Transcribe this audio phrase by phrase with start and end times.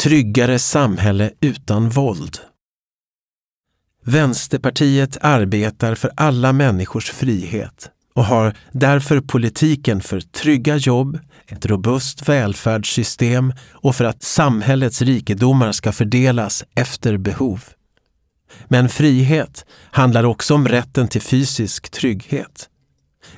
[0.00, 2.38] tryggare samhälle utan våld.
[4.04, 12.28] Vänsterpartiet arbetar för alla människors frihet och har därför politiken för trygga jobb, ett robust
[12.28, 17.64] välfärdssystem och för att samhällets rikedomar ska fördelas efter behov.
[18.68, 22.68] Men frihet handlar också om rätten till fysisk trygghet.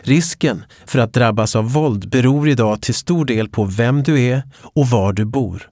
[0.02, 4.42] Risken för att drabbas av våld beror idag till stor del på vem du är
[4.62, 5.71] och var du bor.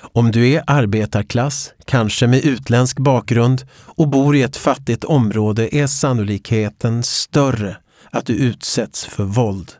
[0.00, 5.86] Om du är arbetarklass, kanske med utländsk bakgrund och bor i ett fattigt område är
[5.86, 7.76] sannolikheten större
[8.10, 9.72] att du utsätts för våld.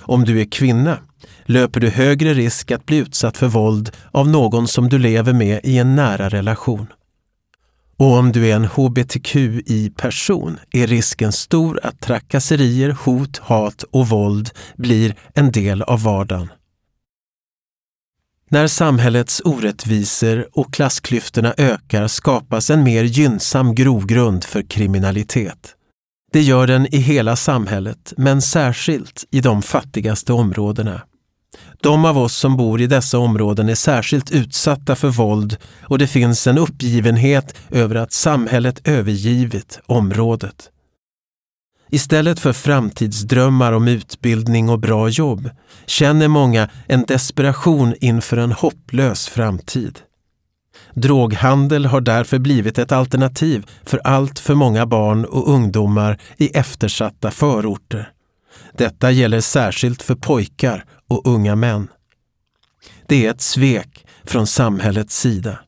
[0.00, 0.98] Om du är kvinna
[1.44, 5.60] löper du högre risk att bli utsatt för våld av någon som du lever med
[5.64, 6.86] i en nära relation.
[7.96, 14.50] Och om du är en hbtqi-person är risken stor att trakasserier, hot, hat och våld
[14.76, 16.48] blir en del av vardagen.
[18.52, 25.74] När samhällets orättvisor och klassklyftorna ökar skapas en mer gynnsam grogrund för kriminalitet.
[26.32, 31.02] Det gör den i hela samhället, men särskilt i de fattigaste områdena.
[31.82, 36.06] De av oss som bor i dessa områden är särskilt utsatta för våld och det
[36.06, 40.71] finns en uppgivenhet över att samhället övergivit området.
[41.94, 45.50] Istället för framtidsdrömmar om utbildning och bra jobb
[45.86, 49.98] känner många en desperation inför en hopplös framtid.
[50.94, 57.30] Droghandel har därför blivit ett alternativ för allt för många barn och ungdomar i eftersatta
[57.30, 58.10] förorter.
[58.78, 61.88] Detta gäller särskilt för pojkar och unga män.
[63.08, 65.58] Det är ett svek från samhällets sida.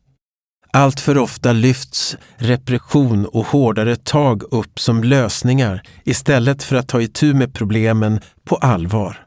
[0.76, 7.00] Allt för ofta lyfts repression och hårdare tag upp som lösningar istället för att ta
[7.00, 9.26] itu med problemen på allvar.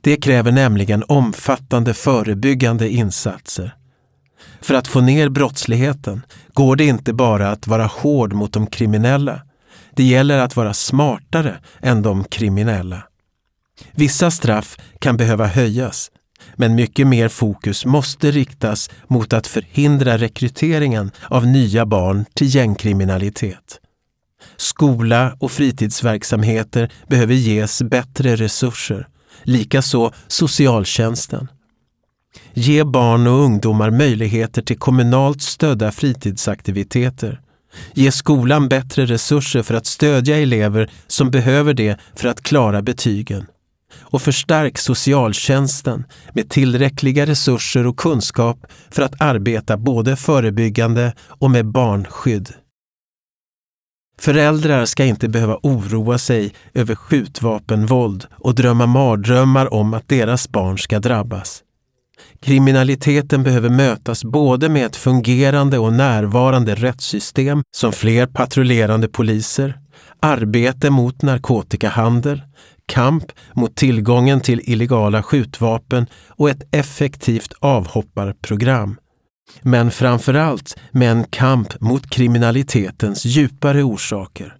[0.00, 3.74] Det kräver nämligen omfattande förebyggande insatser.
[4.60, 9.42] För att få ner brottsligheten går det inte bara att vara hård mot de kriminella.
[9.94, 13.02] Det gäller att vara smartare än de kriminella.
[13.92, 16.10] Vissa straff kan behöva höjas,
[16.56, 23.80] men mycket mer fokus måste riktas mot att förhindra rekryteringen av nya barn till gängkriminalitet.
[24.56, 29.08] Skola och fritidsverksamheter behöver ges bättre resurser,
[29.42, 31.48] likaså socialtjänsten.
[32.54, 37.40] Ge barn och ungdomar möjligheter till kommunalt stödda fritidsaktiviteter.
[37.94, 43.46] Ge skolan bättre resurser för att stödja elever som behöver det för att klara betygen
[44.00, 46.04] och förstärk socialtjänsten
[46.34, 48.58] med tillräckliga resurser och kunskap
[48.90, 52.54] för att arbeta både förebyggande och med barnskydd.
[54.18, 60.78] Föräldrar ska inte behöva oroa sig över skjutvapenvåld och drömma mardrömmar om att deras barn
[60.78, 61.62] ska drabbas.
[62.40, 69.78] Kriminaliteten behöver mötas både med ett fungerande och närvarande rättssystem som fler patrullerande poliser,
[70.20, 72.42] arbete mot narkotikahandel,
[72.86, 78.96] kamp mot tillgången till illegala skjutvapen och ett effektivt avhopparprogram.
[79.62, 84.56] Men framförallt med en kamp mot kriminalitetens djupare orsaker.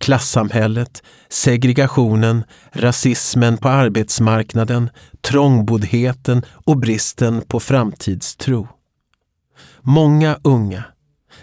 [0.00, 8.68] Klassamhället, segregationen, rasismen på arbetsmarknaden, trångboddheten och bristen på framtidstro.
[9.80, 10.84] Många unga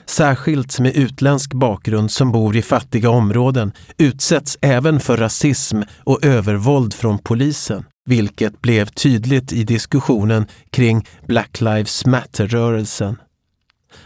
[0.06, 6.94] särskilt med utländsk bakgrund som bor i fattiga områden, utsätts även för rasism och övervåld
[6.94, 13.18] från polisen, vilket blev tydligt i diskussionen kring Black Lives Matter-rörelsen.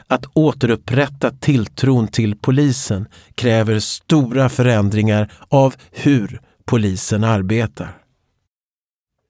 [0.08, 7.98] Att återupprätta tilltron till polisen kräver stora förändringar av hur polisen arbetar.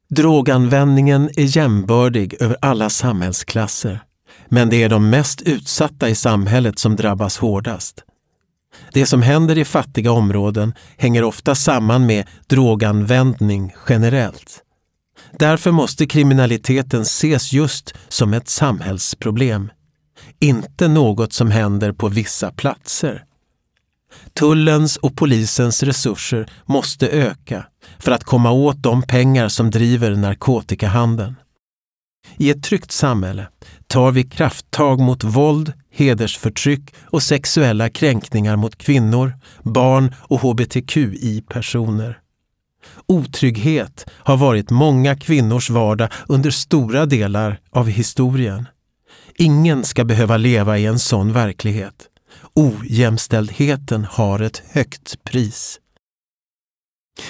[0.09, 3.99] Droganvändningen är jämbördig över alla samhällsklasser.
[4.49, 8.03] Men det är de mest utsatta i samhället som drabbas hårdast.
[8.93, 14.63] Det som händer i fattiga områden hänger ofta samman med droganvändning generellt.
[15.31, 19.71] Därför måste kriminaliteten ses just som ett samhällsproblem,
[20.39, 23.23] inte något som händer på vissa platser.
[24.33, 27.65] Tullens och polisens resurser måste öka
[27.99, 31.35] för att komma åt de pengar som driver narkotikahandeln.
[32.37, 33.47] I ett tryggt samhälle
[33.87, 42.19] tar vi krafttag mot våld, hedersförtryck och sexuella kränkningar mot kvinnor, barn och hbtqi-personer.
[43.05, 48.67] Otrygghet har varit många kvinnors vardag under stora delar av historien.
[49.35, 52.07] Ingen ska behöva leva i en sån verklighet.
[52.53, 55.79] Ojämställdheten har ett högt pris.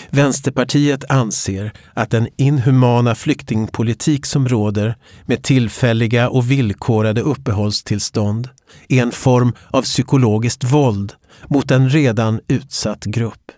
[0.09, 4.95] Vänsterpartiet anser att den inhumana flyktingpolitik som råder
[5.25, 8.49] med tillfälliga och villkorade uppehållstillstånd
[8.89, 11.13] är en form av psykologiskt våld
[11.47, 13.51] mot en redan utsatt grupp.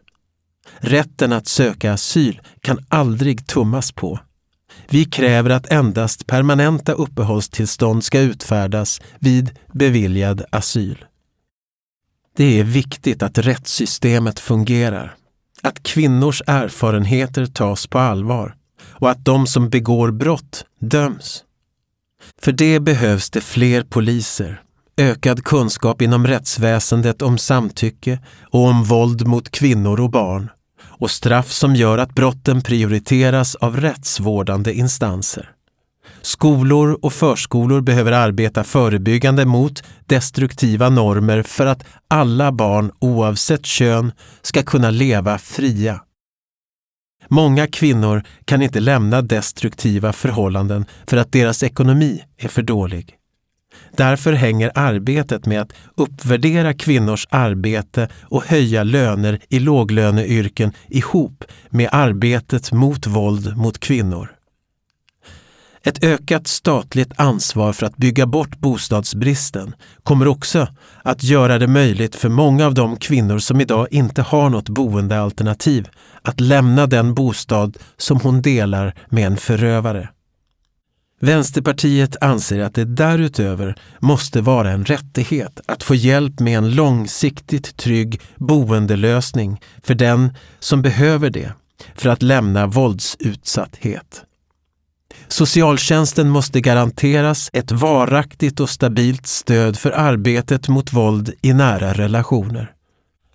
[0.77, 4.19] Rätten att söka asyl kan aldrig tummas på.
[4.89, 11.05] Vi kräver att endast permanenta uppehållstillstånd ska utfärdas vid beviljad asyl.
[12.35, 15.15] Det är viktigt att rättssystemet fungerar,
[15.61, 21.43] att kvinnors erfarenheter tas på allvar och att de som begår brott döms.
[22.41, 24.61] För det behövs det fler poliser,
[24.97, 28.19] ökad kunskap inom rättsväsendet om samtycke
[28.51, 30.49] och om våld mot kvinnor och barn
[30.81, 35.51] och straff som gör att brotten prioriteras av rättsvårdande instanser.
[36.21, 44.11] Skolor och förskolor behöver arbeta förebyggande mot destruktiva normer för att alla barn oavsett kön
[44.41, 46.01] ska kunna leva fria.
[47.27, 53.15] Många kvinnor kan inte lämna destruktiva förhållanden för att deras ekonomi är för dålig.
[53.97, 61.89] Därför hänger arbetet med att uppvärdera kvinnors arbete och höja löner i låglöneyrken ihop med
[61.91, 64.38] arbetet mot våld mot kvinnor.
[65.83, 70.67] Ett ökat statligt ansvar för att bygga bort bostadsbristen kommer också
[71.03, 75.87] att göra det möjligt för många av de kvinnor som idag inte har något boendealternativ
[76.21, 80.09] att lämna den bostad som hon delar med en förövare.
[81.21, 87.77] Vänsterpartiet anser att det därutöver måste vara en rättighet att få hjälp med en långsiktigt
[87.77, 91.53] trygg boendelösning för den som behöver det
[91.95, 94.25] för att lämna våldsutsatthet.
[95.27, 102.71] Socialtjänsten måste garanteras ett varaktigt och stabilt stöd för arbetet mot våld i nära relationer.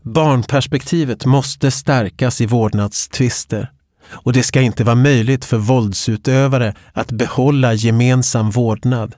[0.03, 3.71] Barnperspektivet måste stärkas i vårdnadstvister
[4.11, 9.15] och det ska inte vara möjligt för våldsutövare att behålla gemensam vårdnad.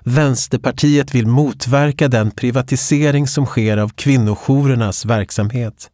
[0.00, 5.90] Vänsterpartiet vill motverka den privatisering som sker av kvinnojourernas verksamhet.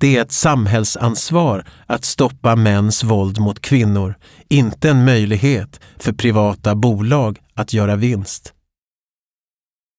[0.00, 4.14] Det är ett samhällsansvar att stoppa mäns våld mot kvinnor,
[4.48, 8.52] inte en möjlighet för privata bolag att göra vinst.